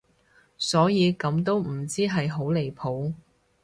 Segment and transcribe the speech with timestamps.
[0.57, 3.13] 所以咁都唔知係好離譜